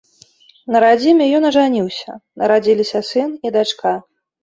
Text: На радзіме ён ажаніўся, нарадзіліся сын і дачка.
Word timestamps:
На 0.75 0.81
радзіме 0.83 1.27
ён 1.41 1.45
ажаніўся, 1.51 2.17
нарадзіліся 2.43 3.07
сын 3.15 3.41
і 3.45 3.57
дачка. 3.61 3.99